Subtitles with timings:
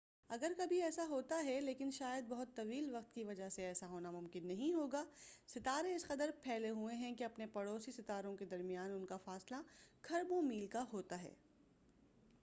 [0.29, 4.11] اگر کبھی ایسا ہوتا ہے لیکن شاید بہت طویل وقت کی وجہ سے ایسا ہونا
[4.11, 5.03] ممکن نہیں ہوگا
[5.47, 9.61] ستارے اس قدر پھیلے ہوئے ہیں کہ اپنے پڑوسی ستاروں کے درمیان انکا فاصلہ
[10.01, 11.33] کھربوں میل کا ہوتا ہے